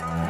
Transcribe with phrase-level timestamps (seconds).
[0.00, 0.29] Bye.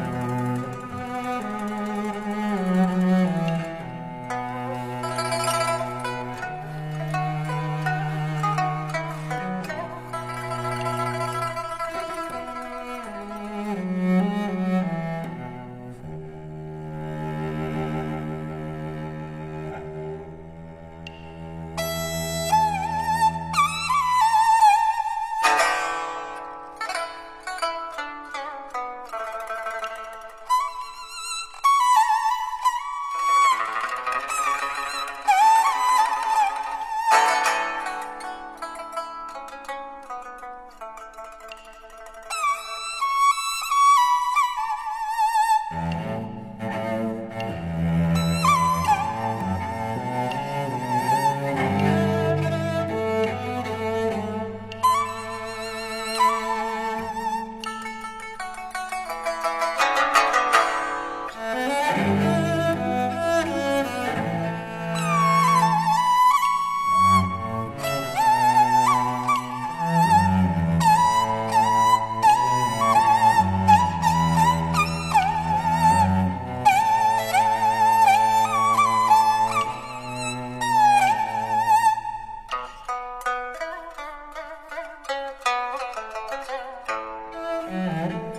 [87.71, 88.30] Música